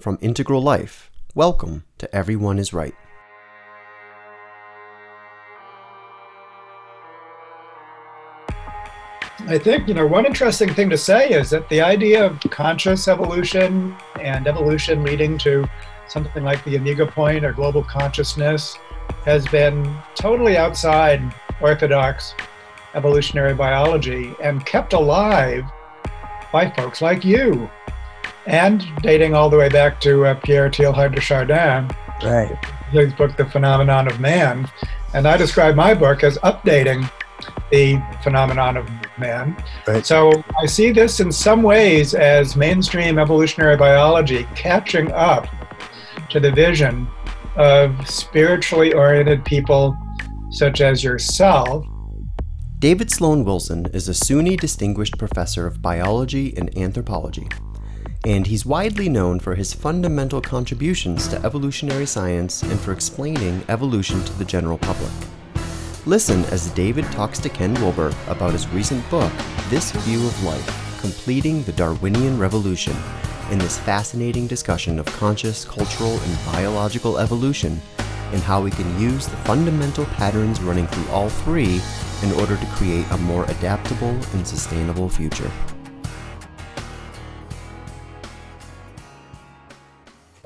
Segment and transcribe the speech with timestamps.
[0.00, 1.10] from Integral Life.
[1.34, 2.94] Welcome to Everyone is Right.
[9.46, 13.08] I think, you know, one interesting thing to say is that the idea of conscious
[13.08, 15.68] evolution and evolution leading to
[16.08, 18.76] something like the Omega point or global consciousness
[19.24, 21.22] has been totally outside
[21.60, 22.34] orthodox
[22.94, 25.64] evolutionary biology and kept alive
[26.52, 27.70] by folks like you.
[28.46, 31.90] And dating all the way back to uh, Pierre Teilhard de Chardin,
[32.22, 32.56] Right.
[32.90, 34.68] his book, The Phenomenon of Man.
[35.14, 37.10] And I describe my book as updating
[37.70, 39.56] the phenomenon of man.
[39.86, 40.04] Right.
[40.04, 45.46] So I see this in some ways as mainstream evolutionary biology catching up
[46.30, 47.06] to the vision
[47.56, 49.96] of spiritually oriented people
[50.50, 51.84] such as yourself
[52.78, 57.46] David Sloan Wilson is a SUNY Distinguished Professor of Biology and Anthropology,
[58.24, 64.22] and he's widely known for his fundamental contributions to evolutionary science and for explaining evolution
[64.24, 65.10] to the general public.
[66.06, 69.32] Listen as David talks to Ken Wilber about his recent book,
[69.68, 72.94] This View of Life Completing the Darwinian Revolution,
[73.50, 77.80] in this fascinating discussion of conscious, cultural, and biological evolution,
[78.32, 81.80] and how we can use the fundamental patterns running through all three
[82.22, 85.50] in order to create a more adaptable and sustainable future.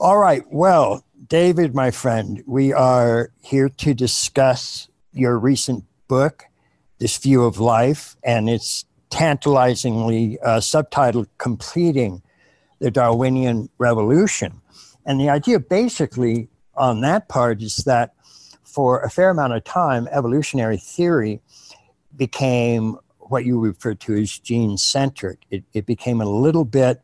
[0.05, 0.42] All right.
[0.50, 6.44] Well, David, my friend, we are here to discuss your recent book,
[6.98, 12.20] This View of Life, and it's tantalizingly uh, subtitled Completing
[12.80, 14.61] the Darwinian Revolution.
[15.06, 18.12] And the idea basically on that part is that
[18.62, 21.41] for a fair amount of time, evolutionary theory
[22.14, 25.39] became what you refer to as gene centric.
[25.50, 27.00] It, it became a little bit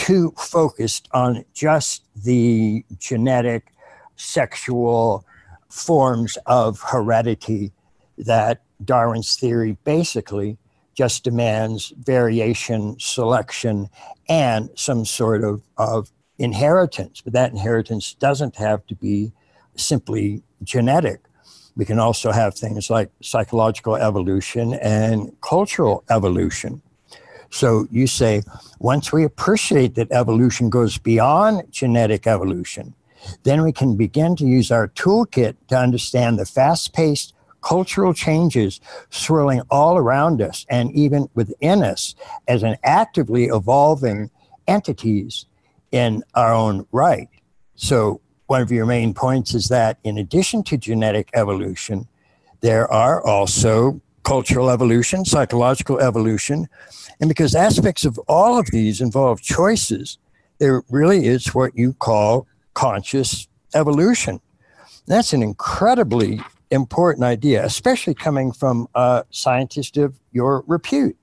[0.00, 3.70] too focused on just the genetic,
[4.16, 5.26] sexual
[5.68, 7.70] forms of heredity
[8.16, 10.56] that Darwin's theory basically
[10.94, 13.90] just demands variation, selection,
[14.26, 17.20] and some sort of, of inheritance.
[17.20, 19.32] But that inheritance doesn't have to be
[19.76, 21.20] simply genetic.
[21.76, 26.80] We can also have things like psychological evolution and cultural evolution.
[27.50, 28.42] So you say,
[28.78, 32.94] once we appreciate that evolution goes beyond genetic evolution,
[33.42, 38.80] then we can begin to use our toolkit to understand the fast paced cultural changes
[39.10, 42.14] swirling all around us and even within us
[42.48, 44.30] as an actively evolving
[44.66, 45.46] entities
[45.92, 47.28] in our own right.
[47.74, 52.08] So, one of your main points is that in addition to genetic evolution,
[52.62, 56.68] there are also cultural evolution, psychological evolution,
[57.20, 60.18] and because aspects of all of these involve choices,
[60.58, 64.40] there really is what you call conscious evolution.
[65.06, 71.16] That's an incredibly important idea, especially coming from a scientist of your repute.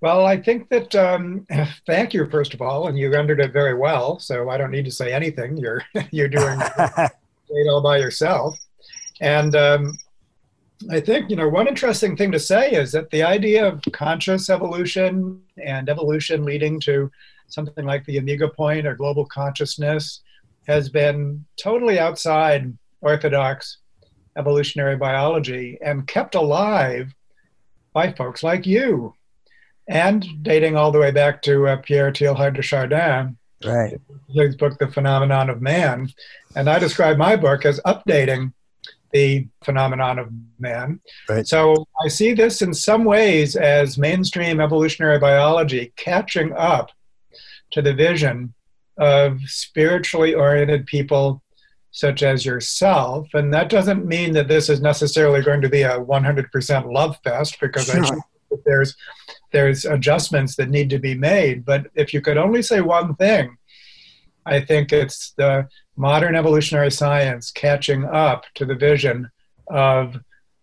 [0.00, 1.46] Well, I think that um,
[1.86, 4.18] thank you first of all, and you rendered it very well.
[4.18, 5.56] So I don't need to say anything.
[5.56, 8.58] You're you're doing it all by yourself.
[9.20, 9.98] And um,
[10.88, 14.48] I think you know one interesting thing to say is that the idea of conscious
[14.48, 17.10] evolution and evolution leading to
[17.48, 20.22] something like the Omega point or global consciousness
[20.66, 23.78] has been totally outside orthodox
[24.38, 27.12] evolutionary biology and kept alive
[27.92, 29.12] by folks like you
[29.88, 34.00] and dating all the way back to uh, Pierre Teilhard de Chardin, Right.
[34.32, 36.08] his book, The Phenomenon of Man.
[36.54, 38.52] And I describe my book as updating
[39.12, 40.28] the phenomenon of
[40.58, 41.00] man.
[41.28, 41.46] Right.
[41.46, 46.90] So I see this in some ways as mainstream evolutionary biology catching up
[47.72, 48.54] to the vision
[48.98, 51.42] of spiritually oriented people
[51.92, 53.28] such as yourself.
[53.34, 57.58] And that doesn't mean that this is necessarily going to be a 100% love fest
[57.60, 58.96] because I think that there's
[59.52, 61.64] there's adjustments that need to be made.
[61.64, 63.56] But if you could only say one thing,
[64.46, 65.68] I think it's the
[66.00, 69.30] modern evolutionary science catching up to the vision
[69.68, 70.16] of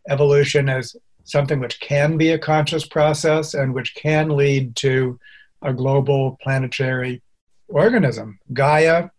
[0.10, 0.96] evolution as
[1.26, 5.20] something which can be a conscious process and which can lead to
[5.62, 7.22] a global planetary
[7.68, 9.10] organism, Gaia,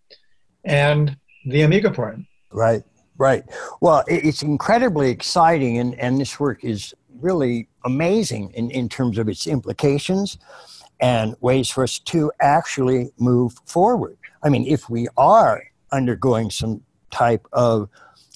[0.64, 1.16] and
[1.46, 2.26] the Omega point.
[2.50, 2.82] Right,
[3.16, 3.44] right.
[3.80, 9.28] Well, it's incredibly exciting, and, and this work is really amazing in, in terms of
[9.28, 10.36] its implications
[10.98, 14.18] and ways for us to actually move forward.
[14.42, 15.62] I mean, if we are
[15.92, 17.88] undergoing some type of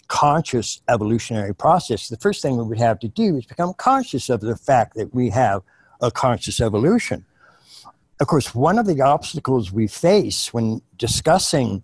[0.08, 4.40] conscious evolutionary process, the first thing we would have to do is become conscious of
[4.40, 5.62] the fact that we have
[6.00, 7.24] a conscious evolution.
[8.20, 11.82] of course, one of the obstacles we face when discussing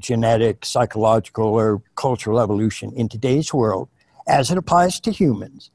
[0.00, 3.88] genetic, psychological, or cultural evolution in today's world,
[4.28, 5.70] as it applies to humans,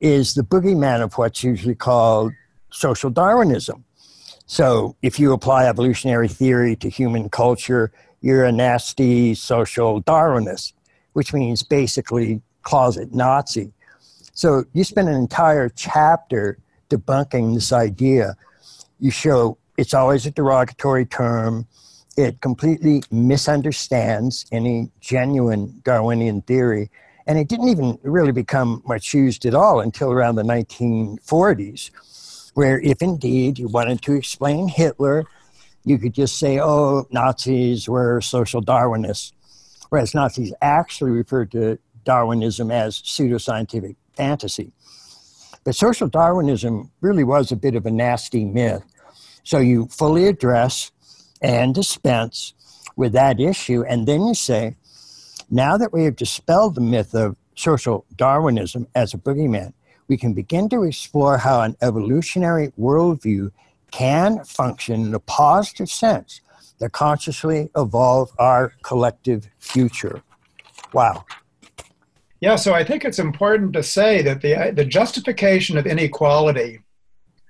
[0.00, 2.32] is the boogeyman of what's usually called
[2.70, 3.84] social Darwinism.
[4.46, 7.92] So, if you apply evolutionary theory to human culture,
[8.24, 10.72] you're a nasty social Darwinist,
[11.12, 13.70] which means basically closet Nazi.
[14.32, 16.56] So, you spend an entire chapter
[16.88, 18.34] debunking this idea.
[18.98, 21.66] You show it's always a derogatory term.
[22.16, 26.90] It completely misunderstands any genuine Darwinian theory.
[27.26, 31.90] And it didn't even really become much used at all until around the 1940s,
[32.54, 35.26] where if indeed you wanted to explain Hitler,
[35.84, 39.32] you could just say, oh, Nazis were social Darwinists.
[39.90, 44.72] Whereas Nazis actually referred to Darwinism as pseudoscientific fantasy.
[45.64, 48.82] But social Darwinism really was a bit of a nasty myth.
[49.44, 50.90] So you fully address
[51.42, 52.54] and dispense
[52.96, 54.76] with that issue, and then you say,
[55.50, 59.72] now that we have dispelled the myth of social Darwinism as a boogeyman,
[60.08, 63.50] we can begin to explore how an evolutionary worldview
[63.94, 66.40] can function in a positive sense
[66.80, 70.20] that consciously evolve our collective future.
[70.92, 71.24] Wow.
[72.40, 76.80] Yeah, so I think it's important to say that the, uh, the justification of inequality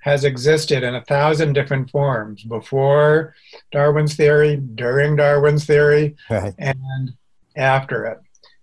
[0.02, 3.34] has existed in a thousand different forms before
[3.72, 6.52] Darwin's theory, during Darwin's theory, right.
[6.58, 7.12] and
[7.56, 8.18] after it.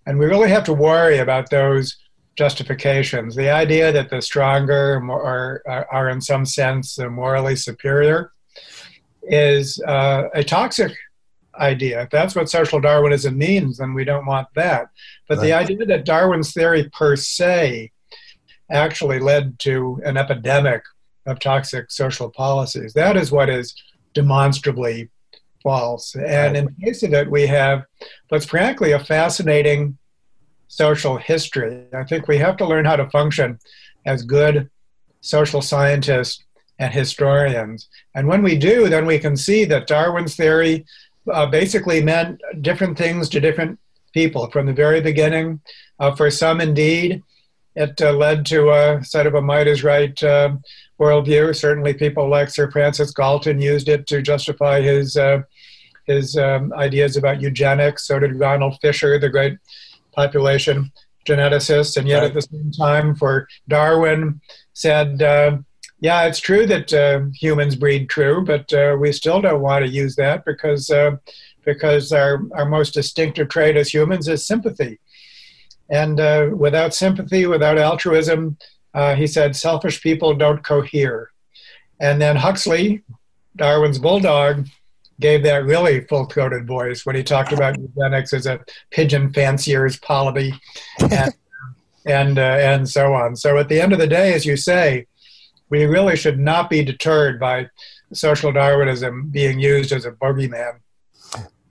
[0.06, 1.98] And we really have to worry about those
[2.42, 3.36] justifications.
[3.36, 5.62] The idea that the stronger are,
[5.92, 8.32] are in some sense morally superior
[9.22, 10.92] is uh, a toxic
[11.60, 12.02] idea.
[12.02, 14.88] If that's what social Darwinism means, then we don't want that.
[15.28, 15.44] But right.
[15.46, 17.92] the idea that Darwin's theory per se
[18.72, 20.82] actually led to an epidemic
[21.28, 23.76] of toxic social policies, that is what is
[24.16, 25.12] demonstrably
[25.62, 26.16] false.
[26.16, 27.84] And in place of it, we have
[28.30, 30.00] what's frankly a fascinating
[30.72, 31.86] social history.
[31.94, 33.60] I think we have to learn how to function
[34.06, 34.70] as good
[35.20, 36.46] social scientists
[36.80, 37.90] and historians.
[38.16, 40.86] And when we do, then we can see that Darwin's theory
[41.32, 43.80] uh, basically meant different things to different
[44.14, 45.60] people from the very beginning.
[46.00, 47.22] Uh, for some, indeed,
[47.76, 50.56] it uh, led to a sort of a might is right uh,
[50.98, 51.54] worldview.
[51.54, 55.42] Certainly, people like Sir Francis Galton used it to justify his uh,
[56.06, 58.08] his um, ideas about eugenics.
[58.08, 59.58] So did Ronald Fisher, the great
[60.14, 60.92] population
[61.28, 62.28] geneticists, And yet, right.
[62.28, 64.42] at the same time, for Darwin,
[64.74, 65.58] said uh,
[66.02, 69.92] yeah, it's true that uh, humans breed true, but uh, we still don't want to
[69.92, 71.18] use that because uh,
[71.64, 75.00] because our, our most distinctive trait as humans is sympathy.
[75.92, 78.58] And uh, without sympathy, without altruism,
[78.96, 81.30] uh, he said, selfish people don't cohere.
[82.00, 83.04] And then Huxley,
[83.56, 84.68] Darwin's bulldog,
[85.22, 88.60] gave that really full-throated voice when he talked about eugenics as a
[88.90, 90.54] pigeon fancier's policy,
[91.00, 91.34] and
[92.06, 93.36] and, uh, and so on.
[93.36, 95.06] So at the end of the day, as you say,
[95.70, 97.70] we really should not be deterred by
[98.14, 100.80] social Darwinism being used as a bogeyman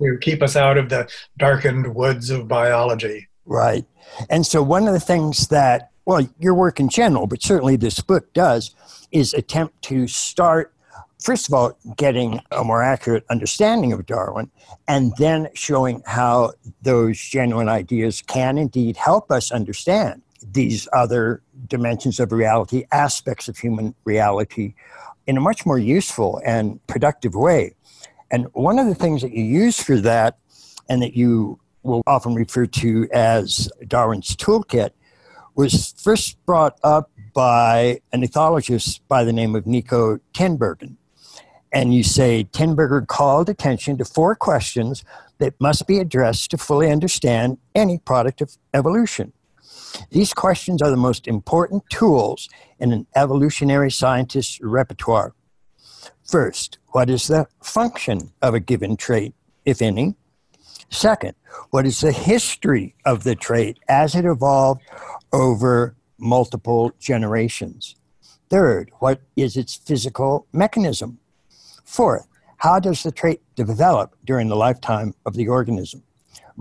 [0.00, 1.08] to keep us out of the
[1.38, 3.28] darkened woods of biology.
[3.44, 3.84] Right.
[4.30, 8.00] And so, one of the things that, well, your work in general, but certainly this
[8.00, 8.74] book does,
[9.12, 10.72] is attempt to start,
[11.20, 14.50] first of all, getting a more accurate understanding of Darwin,
[14.88, 16.52] and then showing how
[16.82, 20.22] those genuine ideas can indeed help us understand
[20.52, 24.74] these other dimensions of reality, aspects of human reality,
[25.26, 27.74] in a much more useful and productive way.
[28.30, 30.38] And one of the things that you use for that,
[30.88, 34.90] and that you will often refer to as Darwin's toolkit,
[35.54, 40.96] was first brought up by an ethologist by the name of Nico Tinbergen.
[41.72, 45.04] And you say Tinbergen called attention to four questions
[45.38, 49.32] that must be addressed to fully understand any product of evolution.
[50.10, 52.48] These questions are the most important tools
[52.78, 55.34] in an evolutionary scientist's repertoire.
[56.24, 59.34] First, what is the function of a given trait,
[59.64, 60.14] if any?
[60.90, 61.34] Second,
[61.70, 64.82] what is the history of the trait as it evolved
[65.32, 67.94] over multiple generations?
[68.48, 71.19] Third, what is its physical mechanism?
[71.90, 72.28] Fourth,
[72.58, 76.04] how does the trait develop during the lifetime of the organism?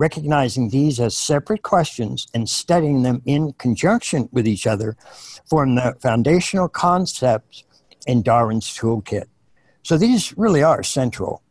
[0.00, 4.96] recognizing these as separate questions and studying them in conjunction with each other
[5.48, 7.64] form the foundational concepts
[8.06, 9.26] in Darwin's toolkit.
[9.82, 11.42] So these really are central.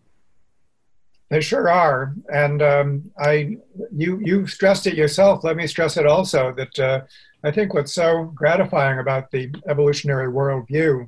[1.30, 3.58] They sure are, and um, I
[3.96, 5.44] you you stressed it yourself.
[5.44, 7.02] Let me stress it also that uh,
[7.44, 11.08] I think what's so gratifying about the evolutionary worldview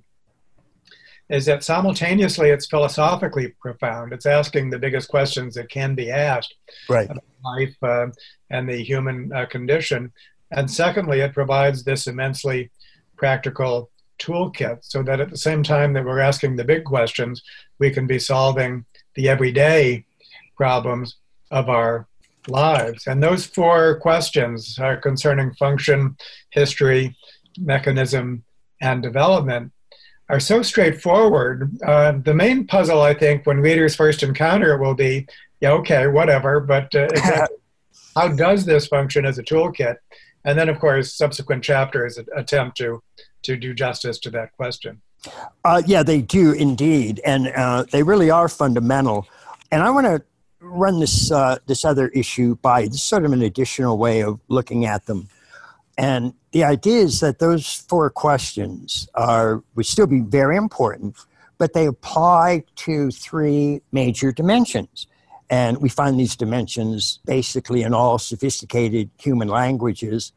[1.32, 4.12] is that simultaneously it's philosophically profound.
[4.12, 6.54] It's asking the biggest questions that can be asked
[6.90, 7.10] right.
[7.10, 8.08] about life uh,
[8.50, 10.12] and the human uh, condition.
[10.52, 12.70] And secondly, it provides this immensely
[13.16, 17.42] practical toolkit so that at the same time that we're asking the big questions,
[17.80, 18.84] we can be solving
[19.16, 20.04] the everyday
[20.58, 21.16] problems
[21.50, 22.08] of our
[22.50, 23.08] lives.
[23.08, 26.18] And those four questions are concerning function,
[26.50, 27.16] history,
[27.58, 28.44] mechanism,
[28.82, 29.72] and development
[30.32, 31.72] are so straightforward.
[31.86, 35.28] Uh, the main puzzle, I think, when readers first encounter it will be,
[35.60, 37.58] yeah, okay, whatever, but uh, exactly
[38.16, 39.96] how does this function as a toolkit?
[40.44, 43.02] And then, of course, subsequent chapters attempt to
[43.44, 45.02] to do justice to that question.
[45.66, 49.28] Uh, yeah, they do indeed, and uh, they really are fundamental.
[49.72, 50.22] And I want to
[50.60, 54.86] run this uh, this other issue by this sort of an additional way of looking
[54.86, 55.28] at them.
[55.98, 61.18] And the idea is that those four questions are would still be very important,
[61.58, 65.08] but they apply to three major dimensions.
[65.50, 70.32] And we find these dimensions basically in all sophisticated human languages.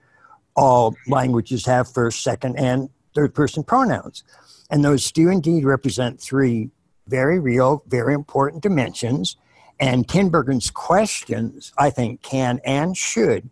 [0.56, 4.25] All languages have first, second, and third person pronouns.
[4.70, 6.70] And those do indeed represent three
[7.06, 9.37] very real, very important dimensions.
[9.78, 13.50] And Tinbergen's questions, I think, can and should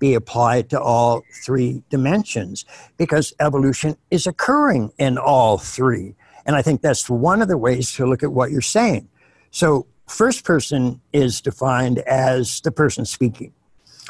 [0.00, 2.64] be applied to all three dimensions
[2.96, 6.16] because evolution is occurring in all three.
[6.44, 9.08] And I think that's one of the ways to look at what you're saying.
[9.52, 13.52] So, first person is defined as the person speaking.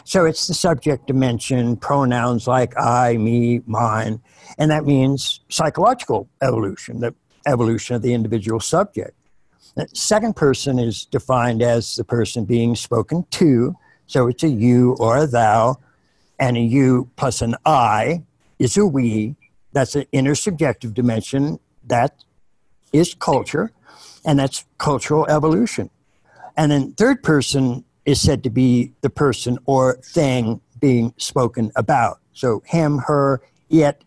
[0.04, 4.22] So, it's the subject dimension, pronouns like I, me, mine.
[4.56, 7.14] And that means psychological evolution, the
[7.46, 9.14] evolution of the individual subject.
[9.92, 13.74] Second person is defined as the person being spoken to.
[14.10, 15.78] So it's a you or a thou,
[16.40, 18.24] and a you plus an I
[18.58, 19.36] is a we.
[19.72, 21.60] That's an intersubjective dimension.
[21.86, 22.24] That
[22.92, 23.70] is culture,
[24.24, 25.90] and that's cultural evolution.
[26.56, 32.18] And then third person is said to be the person or thing being spoken about.
[32.32, 34.02] So him, her, it,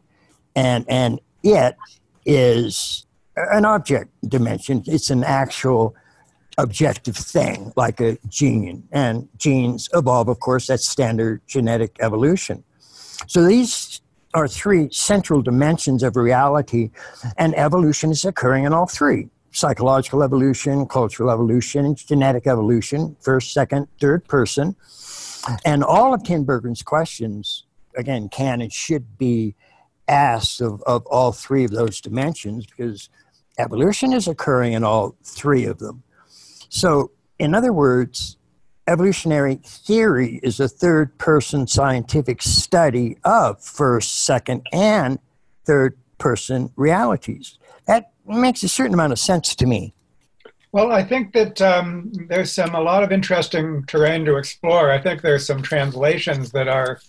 [0.54, 1.78] and and it
[2.26, 3.06] is
[3.38, 4.84] an object dimension.
[4.86, 5.96] It's an actual
[6.58, 8.88] objective thing, like a gene.
[8.92, 12.64] And genes evolve, of course, that's standard genetic evolution.
[13.28, 14.02] So these
[14.34, 16.92] are three central dimensions of reality,
[17.38, 23.88] and evolution is occurring in all three psychological evolution, cultural evolution, genetic evolution, first, second,
[24.02, 24.76] third person.
[25.64, 29.56] And all of Tinbergen's questions, again, can and should be
[30.08, 33.10] asked of, of all three of those dimensions because
[33.60, 36.04] evolution is occurring in all three of them.
[36.74, 38.36] So, in other words,
[38.88, 45.20] evolutionary theory is a third person scientific study of first, second, and
[45.66, 47.60] third person realities.
[47.86, 49.94] That makes a certain amount of sense to me.
[50.72, 54.92] Well, I think that um, there's some a lot of interesting terrain to explore.
[54.92, 57.00] I think there's some translations that are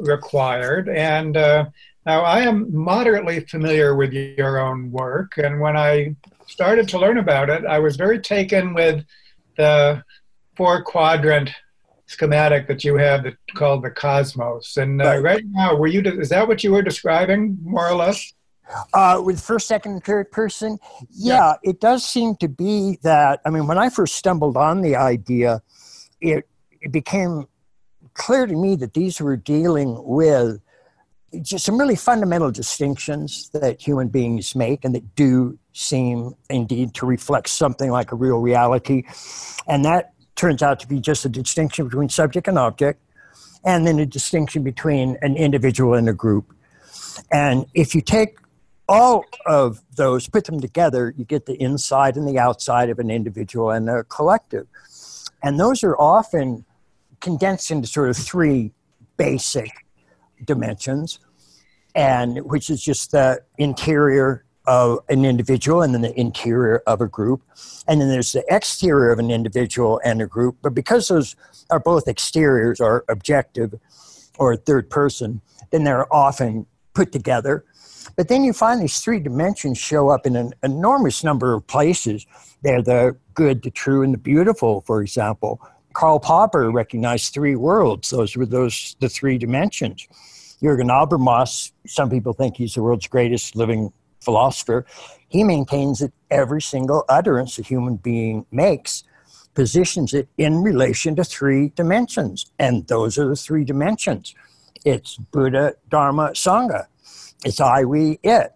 [0.00, 1.66] required, and uh,
[2.06, 6.16] now, I am moderately familiar with your own work, and when I
[6.50, 9.04] started to learn about it, I was very taken with
[9.56, 10.02] the
[10.56, 11.50] four quadrant
[12.06, 14.76] schematic that you have that called the cosmos.
[14.76, 18.32] And uh, right now, were you is that what you were describing more or less?
[18.92, 20.78] Uh, with first, second, and third person,
[21.10, 23.40] yeah, yeah, it does seem to be that.
[23.44, 25.62] I mean, when I first stumbled on the idea,
[26.20, 26.48] it,
[26.80, 27.46] it became
[28.14, 30.60] clear to me that these were dealing with
[31.42, 37.06] just some really fundamental distinctions that human beings make and that do seem indeed to
[37.06, 39.04] reflect something like a real reality.
[39.66, 43.00] And that turns out to be just a distinction between subject and object,
[43.64, 46.52] and then a distinction between an individual and a group.
[47.30, 48.38] And if you take
[48.88, 53.10] all of those, put them together, you get the inside and the outside of an
[53.10, 54.66] individual and a collective.
[55.42, 56.64] And those are often
[57.20, 58.72] condensed into sort of three
[59.16, 59.70] basic
[60.44, 61.18] dimensions,
[61.94, 67.06] and which is just the interior of an individual and then the interior of a
[67.06, 67.42] group.
[67.88, 70.58] And then there's the exterior of an individual and a group.
[70.62, 71.34] But because those
[71.70, 73.74] are both exteriors or objective
[74.38, 77.64] or third person, then they're often put together.
[78.16, 82.26] But then you find these three dimensions show up in an enormous number of places.
[82.62, 85.60] They're the good, the true, and the beautiful, for example.
[85.92, 88.10] Karl Popper recognized three worlds.
[88.10, 90.06] Those were those the three dimensions.
[90.62, 94.84] Jürgen Habermas, some people think he's the world's greatest living philosopher.
[95.28, 99.04] He maintains that every single utterance a human being makes
[99.54, 104.34] positions it in relation to three dimensions, and those are the three dimensions.
[104.84, 106.86] It's Buddha, Dharma, Sangha.
[107.44, 108.52] It's I, we, it.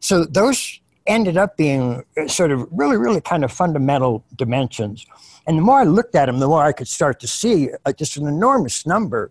[0.00, 5.06] So those ended up being sort of really, really kind of fundamental dimensions.
[5.46, 7.92] And the more I looked at them, the more I could start to see uh,
[7.92, 9.30] just an enormous number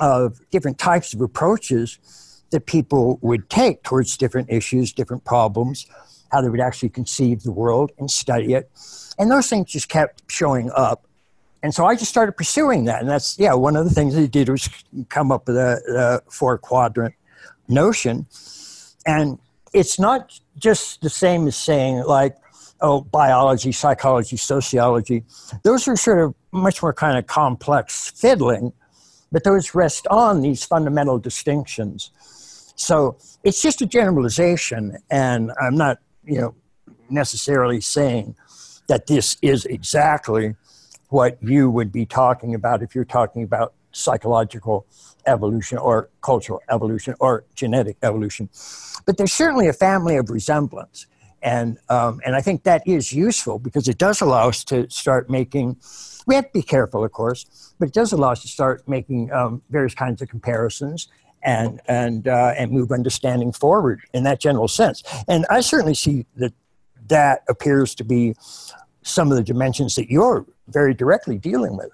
[0.00, 1.98] of different types of approaches
[2.50, 5.86] that people would take towards different issues, different problems,
[6.32, 8.70] how they would actually conceive the world and study it.
[9.18, 11.06] And those things just kept showing up.
[11.62, 13.02] And so I just started pursuing that.
[13.02, 14.68] And that's, yeah, one of the things he did was
[15.10, 17.14] come up with a, a four quadrant
[17.68, 18.26] notion.
[19.06, 19.38] And
[19.72, 22.36] it's not just the same as saying, like,
[22.80, 25.24] oh, biology, psychology, sociology.
[25.62, 28.72] Those are sort of much more kind of complex fiddling,
[29.32, 32.10] but those rest on these fundamental distinctions.
[32.76, 36.54] So it's just a generalization, and I'm not, you know,
[37.08, 38.36] necessarily saying
[38.88, 40.56] that this is exactly
[41.08, 44.86] what you would be talking about if you're talking about psychological
[45.26, 48.48] evolution or cultural evolution or genetic evolution.
[49.06, 51.06] But there's certainly a family of resemblance.
[51.42, 55.30] And, um, and I think that is useful because it does allow us to start
[55.30, 55.76] making,
[56.30, 59.32] we have to be careful, of course, but it does allow us to start making
[59.32, 61.08] um, various kinds of comparisons
[61.42, 65.02] and, and, uh, and move understanding forward in that general sense.
[65.26, 66.52] And I certainly see that
[67.08, 68.36] that appears to be
[69.02, 71.90] some of the dimensions that you're very directly dealing with.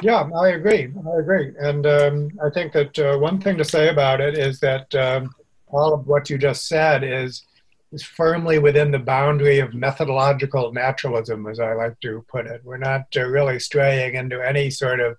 [0.00, 0.90] Yeah, I agree.
[1.14, 1.52] I agree.
[1.60, 5.34] And um, I think that uh, one thing to say about it is that um,
[5.68, 7.44] all of what you just said is
[7.92, 12.60] is firmly within the boundary of methodological naturalism, as I like to put it.
[12.64, 15.16] We're not uh, really straying into any sort of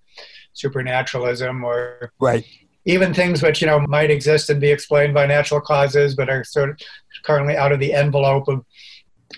[0.53, 2.45] supernaturalism or right.
[2.85, 6.43] even things which you know might exist and be explained by natural causes, but are
[6.43, 6.79] sort of
[7.23, 8.65] currently out of the envelope of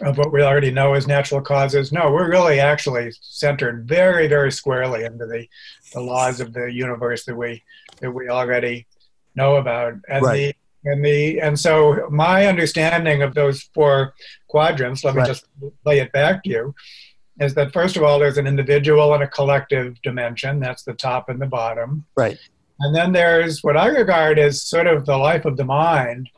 [0.01, 1.91] of what we already know as natural causes.
[1.91, 5.48] No, we're really actually centered very, very squarely into the,
[5.93, 7.63] the laws of the universe that we
[8.00, 8.88] that we already
[9.36, 9.93] know about.
[10.07, 10.36] And right.
[10.36, 10.55] the
[10.86, 14.13] and the and so my understanding of those four
[14.48, 15.45] quadrants, let me just
[15.86, 16.75] lay it back to you,
[17.39, 20.59] is that first of all there's an individual and a collective dimension.
[20.59, 22.05] That's the top and the bottom.
[22.15, 22.38] Right.
[22.79, 26.30] And then there's what I regard as sort of the life of the mind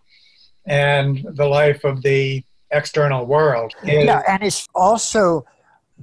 [0.65, 3.74] and the life of the external world.
[3.84, 5.46] yeah, and it's also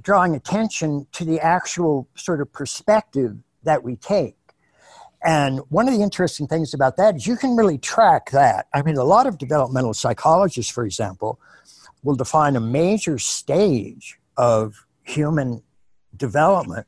[0.01, 4.35] drawing attention to the actual sort of perspective that we take.
[5.23, 8.67] And one of the interesting things about that is you can really track that.
[8.73, 11.39] I mean, a lot of developmental psychologists, for example,
[12.03, 15.61] will define a major stage of human
[16.15, 16.87] development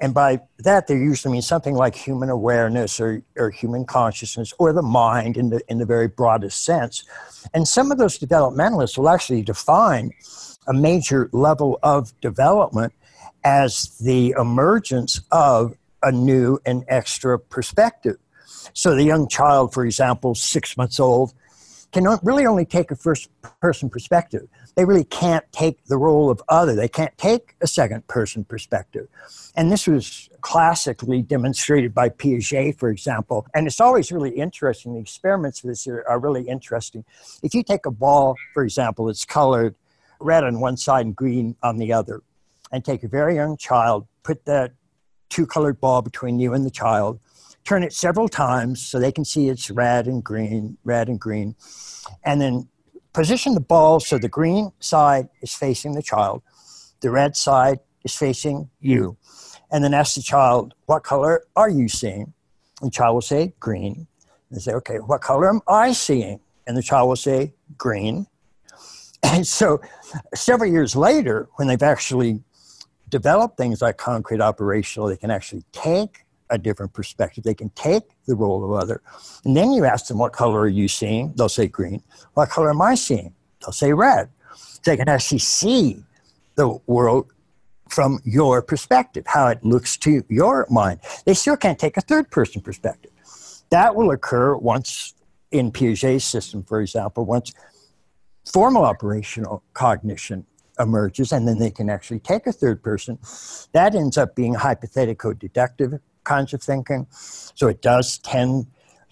[0.00, 4.72] and by that, they usually mean something like human awareness or, or human consciousness or
[4.72, 7.04] the mind in the, in the very broadest sense.
[7.52, 10.12] And some of those developmentalists will actually define
[10.68, 12.92] a major level of development
[13.42, 18.16] as the emergence of a new and extra perspective.
[18.72, 21.34] So the young child, for example, six months old,
[21.92, 23.28] can really only take a first
[23.60, 26.76] person perspective they really can't take the role of other.
[26.76, 29.08] They can't take a second person perspective.
[29.56, 33.44] And this was classically demonstrated by Piaget, for example.
[33.56, 34.94] And it's always really interesting.
[34.94, 37.04] The experiments with this are, are really interesting.
[37.42, 39.74] If you take a ball, for example, it's colored
[40.20, 42.22] red on one side and green on the other,
[42.70, 44.74] and take a very young child, put that
[45.28, 47.20] two colored ball between you and the child,
[47.64, 51.54] turn it several times so they can see it's red and green, red and green,
[52.24, 52.68] and then
[53.12, 56.42] position the ball so the green side is facing the child,
[57.00, 59.16] the red side is facing you.
[59.70, 62.32] And then ask the child, What color are you seeing?
[62.80, 64.06] And the child will say, Green.
[64.50, 66.40] And say, Okay, what color am I seeing?
[66.66, 68.26] And the child will say, Green.
[69.24, 69.80] And so
[70.32, 72.40] several years later, when they've actually
[73.08, 77.44] developed things like concrete operational, they can actually take a different perspective.
[77.44, 79.02] They can take the role of other.
[79.44, 81.32] And then you ask them, what color are you seeing?
[81.36, 82.02] They'll say green.
[82.34, 83.34] What color am I seeing?
[83.60, 84.30] They'll say red.
[84.84, 86.02] They can actually see
[86.54, 87.30] the world
[87.88, 91.00] from your perspective, how it looks to your mind.
[91.24, 93.12] They still can't take a third person perspective.
[93.70, 95.14] That will occur once
[95.50, 97.52] in Piaget's system, for example, once
[98.50, 100.46] formal operational cognition
[100.78, 103.18] emerges, and then they can actually take a third person.
[103.72, 107.06] That ends up being hypothetical deductive kinds of thinking.
[107.10, 108.66] So it does tend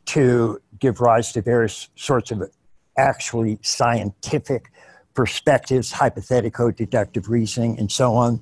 [0.06, 2.42] to give rise to various sorts of
[2.96, 4.70] actually scientific
[5.14, 8.40] perspectives, hypothetical, deductive reasoning, and so on.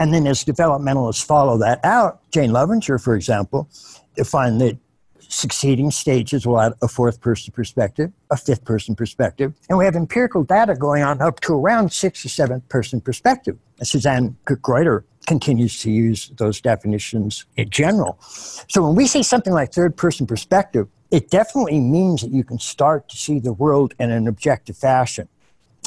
[0.00, 3.68] And then as developmentalists follow that out, Jane Loevinger, for example,
[4.16, 4.78] defined that
[5.20, 9.96] succeeding stages will add a fourth person perspective, a fifth person perspective, and we have
[9.96, 13.58] empirical data going on up to around six or seven person perspective.
[13.82, 18.16] Suzanne Cook-Greuter continues to use those definitions in general.
[18.20, 22.58] So when we say something like third person perspective, it definitely means that you can
[22.58, 25.28] start to see the world in an objective fashion.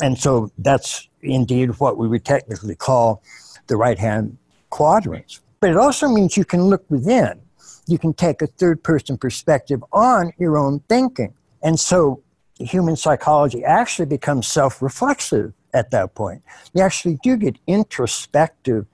[0.02, 3.22] and so that's indeed what we would technically call
[3.68, 4.38] the right hand
[4.70, 5.42] quadrants.
[5.60, 7.40] But it also means you can look within.
[7.88, 11.34] You can take a third person perspective on your own thinking.
[11.64, 12.24] And so
[12.60, 16.44] human psychology actually becomes self reflexive at that point.
[16.74, 18.86] You actually do get introspective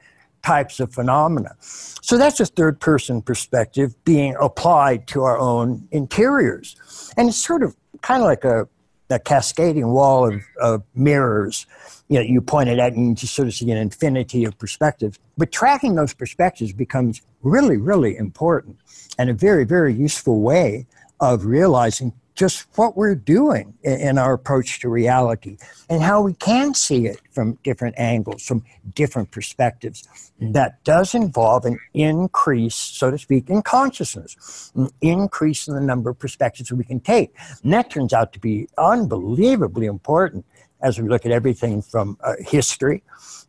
[0.43, 1.55] types of phenomena.
[1.59, 6.75] So that's a third person perspective being applied to our own interiors.
[7.17, 8.67] And it's sort of kind of like a,
[9.09, 11.65] a cascading wall of, of mirrors.
[12.09, 15.19] You know, you pointed out, and you sort of see an infinity of perspectives.
[15.37, 18.77] But tracking those perspectives becomes really, really important
[19.17, 20.87] and a very, very useful way
[21.19, 25.57] of realizing just what we're doing in our approach to reality
[25.89, 30.31] and how we can see it from different angles, from different perspectives.
[30.39, 36.11] That does involve an increase, so to speak, in consciousness, an increase in the number
[36.11, 37.35] of perspectives we can take.
[37.63, 40.45] And that turns out to be unbelievably important
[40.81, 43.03] as we look at everything from uh, history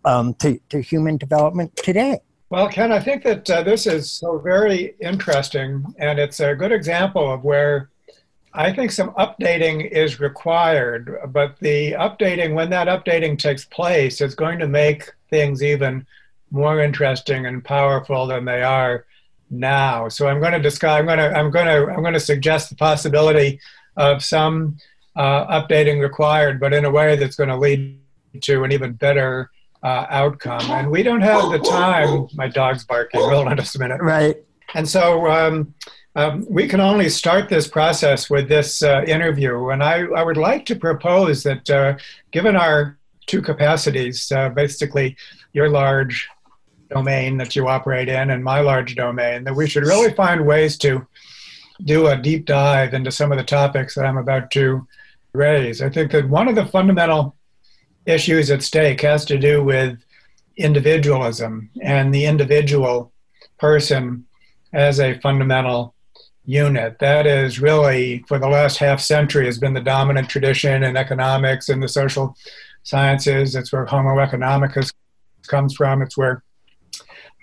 [0.05, 2.21] um, to, to human development today.
[2.51, 6.73] Well, Ken, I think that uh, this is so very interesting, and it's a good
[6.73, 7.91] example of where
[8.55, 14.35] I think some updating is required, but the updating, when that updating takes place, is
[14.35, 16.07] going to make things even
[16.51, 19.05] more interesting and powerful than they are
[19.51, 20.09] now.
[20.09, 20.99] So I'm going to discuss.
[20.99, 21.31] I'm going to.
[21.37, 21.93] I'm going to.
[21.93, 23.61] I'm going to suggest the possibility
[23.97, 24.79] of some
[25.19, 28.01] uh, updating required, but in a way that's going to lead
[28.41, 29.51] to an even better
[29.83, 30.71] uh, outcome.
[30.71, 32.29] And we don't have the time.
[32.35, 33.21] My dog's barking.
[33.21, 34.01] Hold on just a minute.
[34.01, 34.37] Right.
[34.75, 35.27] And so.
[35.27, 35.75] Um,
[36.17, 39.69] um, we can only start this process with this uh, interview.
[39.69, 41.97] And I, I would like to propose that, uh,
[42.33, 45.17] given our two capacities, uh, basically
[45.53, 46.29] your large
[46.91, 50.77] domain that you operate in and my large domain, that we should really find ways
[50.79, 51.07] to
[51.85, 54.89] do a deep dive into some of the topics that I'm about to
[55.35, 55.83] raise.
[55.83, 57.37] I think that one of the fundamental
[58.07, 59.99] issues at stake has to do with
[60.57, 63.13] individualism and the individual
[63.59, 64.27] person
[64.73, 65.95] as a fundamental
[66.45, 66.99] unit.
[66.99, 71.69] That is really, for the last half century, has been the dominant tradition in economics
[71.69, 72.35] and the social
[72.83, 73.55] sciences.
[73.55, 74.93] It's where Homo economicus
[75.47, 76.01] comes from.
[76.03, 76.43] It's where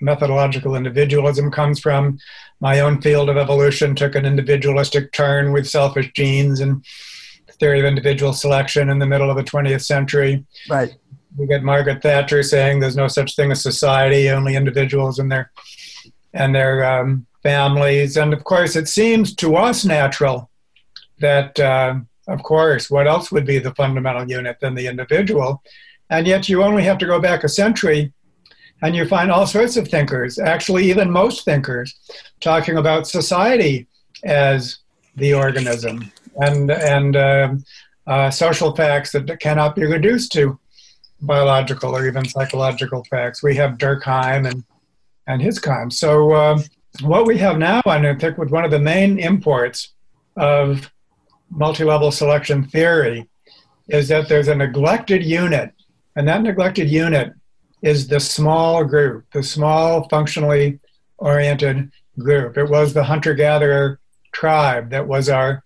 [0.01, 2.17] methodological individualism comes from.
[2.59, 6.83] My own field of evolution took an individualistic turn with selfish genes and
[7.59, 10.45] theory of individual selection in the middle of the 20th century.
[10.69, 10.95] Right.
[11.37, 15.51] We get Margaret Thatcher saying there's no such thing as society, only individuals and their
[16.33, 18.17] and their um, families.
[18.17, 20.49] And of course, it seems to us natural
[21.19, 21.95] that, uh,
[22.27, 25.61] of course, what else would be the fundamental unit than the individual?
[26.09, 28.13] And yet, you only have to go back a century
[28.81, 31.95] and you find all sorts of thinkers, actually, even most thinkers,
[32.41, 33.87] talking about society
[34.23, 34.79] as
[35.15, 37.55] the organism and, and uh,
[38.07, 40.59] uh, social facts that cannot be reduced to
[41.21, 43.41] biological or even psychological facts.
[43.41, 44.63] We have Durkheim and,
[45.27, 45.91] and his kind.
[45.91, 46.59] So, uh,
[47.01, 49.93] what we have now, and I think with one of the main imports
[50.37, 50.89] of
[51.49, 53.27] multi-level selection theory
[53.87, 55.73] is that there's a neglected unit,
[56.15, 57.33] and that neglected unit
[57.81, 60.79] is the small group, the small functionally
[61.17, 62.57] oriented group.
[62.57, 63.99] It was the hunter-gatherer
[64.31, 65.63] tribe that was our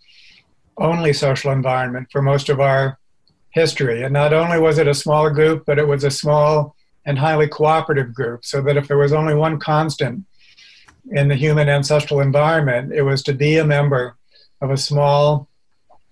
[0.79, 2.97] only social environment for most of our
[3.51, 4.03] history.
[4.03, 7.47] And not only was it a small group, but it was a small and highly
[7.47, 10.25] cooperative group, so that if there was only one constant
[11.11, 14.15] in the human ancestral environment, it was to be a member
[14.61, 15.47] of a small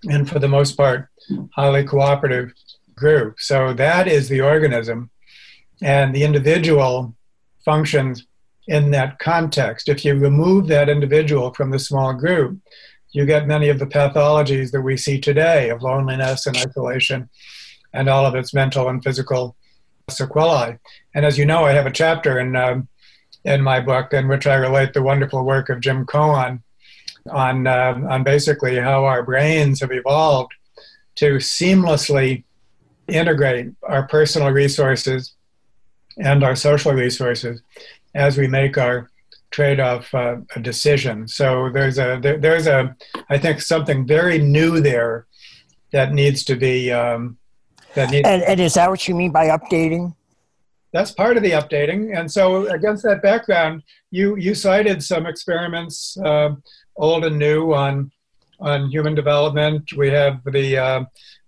[0.09, 1.07] and, for the most part,
[1.55, 2.53] highly cooperative
[2.95, 3.35] group.
[3.39, 5.09] So that is the organism,
[5.81, 7.15] and the individual
[7.63, 8.25] functions
[8.67, 9.89] in that context.
[9.89, 12.57] If you remove that individual from the small group,
[13.11, 17.29] you get many of the pathologies that we see today of loneliness and isolation
[17.93, 19.55] and all of its mental and physical
[20.09, 20.77] sequelae.
[21.15, 22.87] And as you know, I have a chapter in um,
[23.47, 26.61] in my book, in which I relate the wonderful work of Jim Coan
[27.31, 30.51] on, uh, on basically how our brains have evolved
[31.15, 32.43] to seamlessly
[33.07, 35.33] integrate our personal resources
[36.17, 37.61] and our social resources
[38.13, 39.09] as we make our
[39.51, 41.27] trade-off uh, decision.
[41.27, 42.95] So there's a there, there's a
[43.29, 45.27] I think something very new there
[45.91, 47.37] that needs to be um,
[47.95, 48.27] that needs.
[48.27, 50.13] And, and is that what you mean by updating?
[50.93, 52.17] that's part of the updating.
[52.17, 56.55] And so, against that background, you you cited some experiments, uh,
[56.95, 58.11] old and new, on
[58.59, 59.91] on human development.
[59.95, 61.05] We have the uh,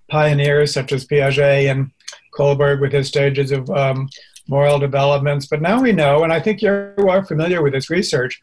[0.10, 1.92] pioneers such as Piaget and
[2.38, 4.10] Kohlberg with his stages of um,
[4.50, 5.46] moral developments.
[5.46, 8.42] But now we know, and I think you are familiar with this research,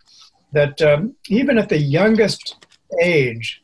[0.52, 2.56] that um, even at the youngest
[3.02, 3.62] age,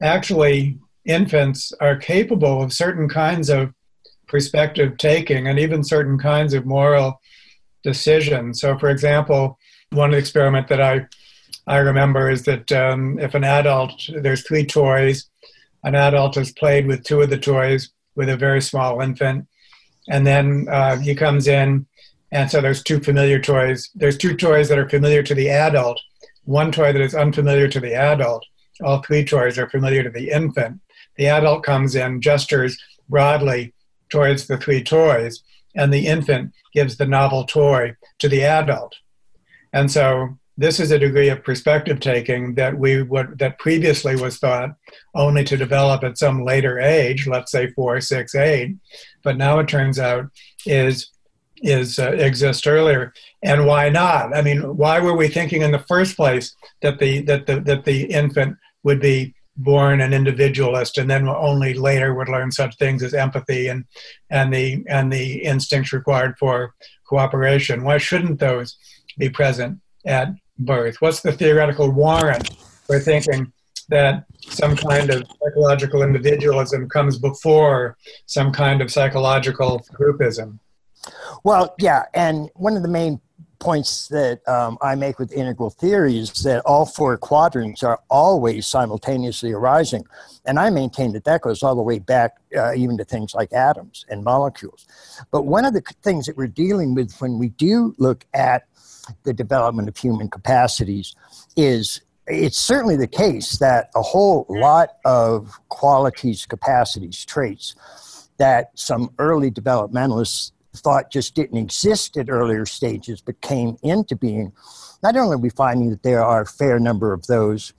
[0.00, 3.74] actually infants are capable of certain kinds of
[4.26, 7.20] perspective taking and even certain kinds of moral
[7.82, 8.60] decisions.
[8.60, 9.58] So, for example,
[9.90, 11.06] one experiment that I
[11.66, 15.28] I remember is that um, if an adult, there's three toys,
[15.84, 19.46] an adult has played with two of the toys with a very small infant,
[20.10, 21.86] and then uh, he comes in,
[22.32, 23.88] and so there's two familiar toys.
[23.94, 26.00] There's two toys that are familiar to the adult,
[26.44, 28.44] one toy that is unfamiliar to the adult.
[28.82, 30.80] All three toys are familiar to the infant.
[31.16, 32.76] The adult comes in, gestures
[33.08, 33.72] broadly
[34.10, 35.42] towards the three toys,
[35.76, 38.96] and the infant gives the novel toy to the adult.
[39.72, 44.36] And so this is a degree of perspective taking that we would that previously was
[44.36, 44.68] thought
[45.14, 48.76] only to develop at some later age, let's say four, six, eight,
[49.24, 50.26] but now it turns out
[50.66, 51.10] is
[51.62, 53.14] is uh, exist earlier.
[53.42, 54.36] And why not?
[54.36, 57.86] I mean why were we thinking in the first place that the that the that
[57.86, 63.02] the infant would be born an individualist and then only later would learn such things
[63.02, 63.86] as empathy and
[64.28, 66.74] and the and the instincts required for
[67.08, 67.82] cooperation?
[67.82, 68.76] Why shouldn't those
[69.16, 70.28] be present at
[70.60, 73.52] birth what's the theoretical warrant for thinking
[73.88, 77.96] that some kind of psychological individualism comes before
[78.26, 80.58] some kind of psychological groupism
[81.44, 83.20] well yeah and one of the main
[83.60, 88.66] points that um, I make with integral theory is that all four quadrants are always
[88.66, 90.04] simultaneously arising.
[90.46, 93.52] And I maintain that that goes all the way back uh, even to things like
[93.52, 94.86] atoms and molecules.
[95.30, 98.64] But one of the things that we're dealing with when we do look at
[99.24, 101.14] the development of human capacities
[101.56, 107.74] is it's certainly the case that a whole lot of qualities, capacities, traits
[108.38, 114.52] that some early developmentalists thought just didn't exist at earlier stages but came into being,
[115.02, 117.72] not only are we finding that there are a fair number of those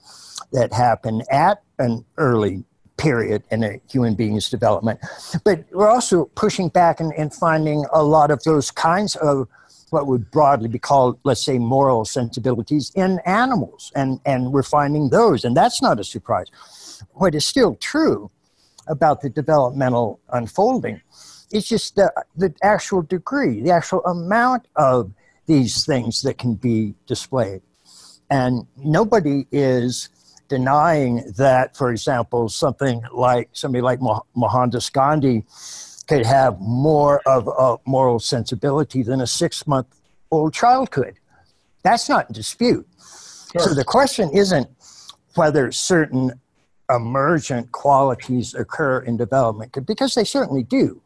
[0.51, 2.63] that happen at an early
[2.97, 4.99] period in a human being's development,
[5.43, 9.47] but we're also pushing back and, and finding a lot of those kinds of
[9.91, 13.91] what would broadly be called, let's say, moral sensibilities in animals.
[13.95, 16.47] And, and we're finding those, and that's not a surprise.
[17.11, 18.31] What is still true
[18.87, 21.01] about the developmental unfolding
[21.51, 25.11] is just the, the actual degree, the actual amount of
[25.45, 27.61] these things that can be displayed.
[28.29, 30.09] And nobody is
[30.47, 33.99] denying that, for example, something like somebody like
[34.35, 35.43] Mohandas Gandhi
[36.07, 39.87] could have more of a moral sensibility than a six month
[40.31, 41.15] old child could.
[41.83, 42.87] That's not in dispute.
[43.51, 43.61] Sure.
[43.61, 44.67] So the question isn't
[45.35, 46.39] whether certain
[46.89, 51.01] emergent qualities occur in development, because they certainly do.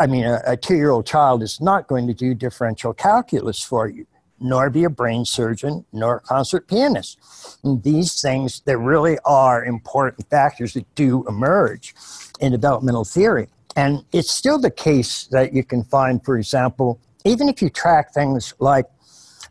[0.00, 3.62] I mean, a, a two year old child is not going to do differential calculus
[3.62, 4.06] for you,
[4.40, 7.18] nor be a brain surgeon, nor a concert pianist.
[7.62, 11.94] And these things, there really are important factors that do emerge
[12.40, 13.48] in developmental theory.
[13.76, 18.12] And it's still the case that you can find, for example, even if you track
[18.12, 18.86] things like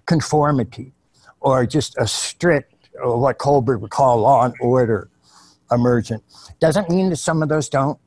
[0.05, 0.93] conformity
[1.39, 5.09] or just a strict, or what Kohlberg would call law and order
[5.71, 6.23] emergent,
[6.59, 7.97] doesn't mean that some of those don't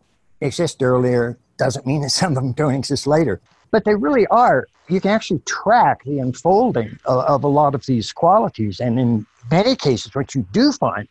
[0.41, 3.41] exist earlier doesn't mean that some of them don't exist later.
[3.71, 4.69] But they really are.
[4.89, 8.79] You can actually track the unfolding of, of a lot of these qualities.
[8.79, 11.09] And in many cases, what you do find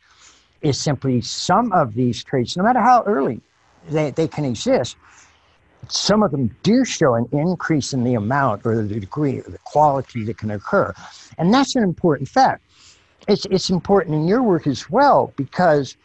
[0.62, 3.42] is simply some of these traits, no matter how early
[3.90, 4.98] they, they can exist,
[5.90, 9.58] some of them do show an increase in the amount or the degree or the
[9.60, 10.94] quality that can occur.
[11.38, 12.62] And that's an important fact.
[13.28, 15.96] It's, it's important in your work as well because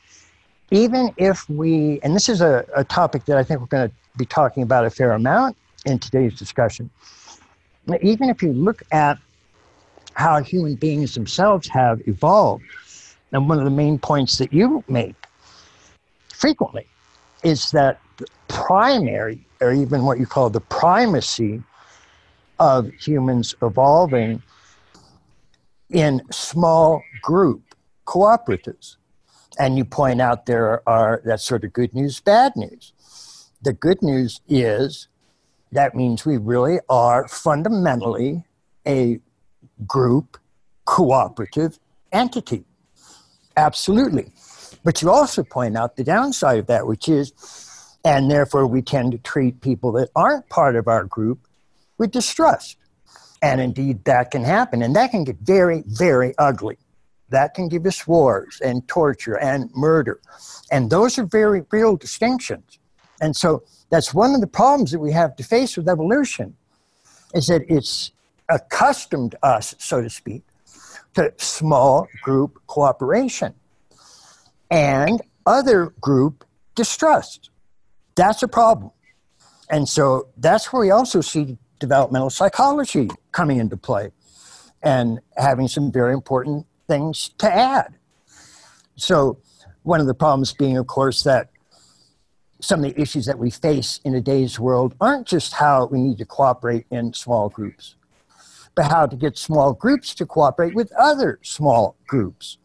[0.71, 3.95] even if we, and this is a, a topic that I think we're going to
[4.17, 6.91] be talking about a fair amount in today's discussion.
[8.03, 9.19] Even if you look at
[10.15, 12.65] how human beings themselves have evolved,
[13.33, 15.15] and one of the main points that you make
[16.29, 16.87] frequently
[17.43, 21.63] is that the primary, or even what you call the primacy
[22.59, 24.43] of humans evolving
[25.91, 27.63] in small group
[28.07, 28.97] cooperatives.
[29.59, 32.93] And you point out there are that sort of good news, bad news.
[33.63, 35.09] The good news is
[35.73, 38.45] that means we really are fundamentally
[38.87, 39.21] a
[39.87, 40.39] group
[40.85, 41.79] cooperative
[42.13, 42.65] entity.
[43.57, 44.33] Absolutely.
[44.85, 47.33] But you also point out the downside of that, which is,
[48.05, 51.41] and therefore we tend to treat people that aren't part of our group
[51.99, 52.77] with distrust.
[53.43, 54.83] And indeed, that can happen.
[54.83, 56.79] And that can get very, very ugly.
[57.31, 60.21] That can give us wars and torture and murder.
[60.71, 62.79] And those are very real distinctions.
[63.21, 66.57] And so that's one of the problems that we have to face with evolution
[67.35, 68.13] is that it's
[68.49, 70.43] accustomed us, so to speak,
[71.15, 73.55] to small group cooperation
[74.71, 77.51] and other group distrust.
[78.15, 78.91] That's a problem.
[79.71, 84.11] And so that's where we also see developmental psychology coming into play
[84.83, 87.95] and having some very important things to add.
[88.97, 89.39] So,
[89.83, 91.51] one of the problems being, of course, that
[92.61, 96.19] some of the issues that we face in today's world aren't just how we need
[96.19, 97.95] to cooperate in small groups,
[98.75, 102.59] but how to get small groups to cooperate with other small groups.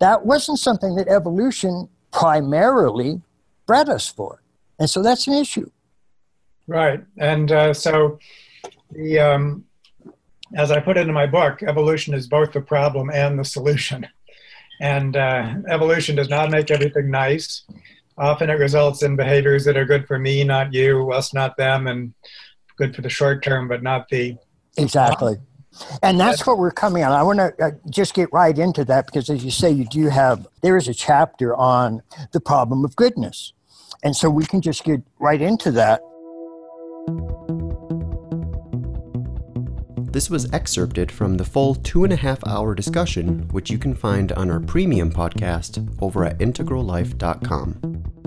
[0.00, 3.20] That wasn't something that evolution primarily
[3.66, 4.42] bred us for.
[4.78, 5.70] And so that's an issue.
[6.66, 7.02] Right.
[7.16, 8.18] And uh, so,
[8.92, 9.64] the, um,
[10.54, 14.06] as I put it in my book, evolution is both the problem and the solution.
[14.80, 17.64] And uh, evolution does not make everything nice.
[18.16, 21.86] Often it results in behaviors that are good for me, not you, us, not them,
[21.86, 22.14] and
[22.76, 24.36] good for the short term, but not the.
[24.76, 25.36] Exactly.
[26.02, 27.12] And that's what we're coming on.
[27.12, 30.08] I want to uh, just get right into that because, as you say, you do
[30.08, 32.02] have, there is a chapter on
[32.32, 33.52] the problem of goodness.
[34.02, 36.00] And so we can just get right into that.
[40.12, 43.94] This was excerpted from the full two and a half hour discussion, which you can
[43.94, 48.17] find on our premium podcast over at integrallife.com.